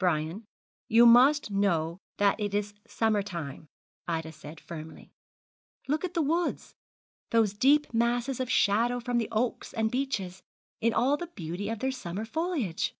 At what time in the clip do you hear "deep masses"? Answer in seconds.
7.54-8.40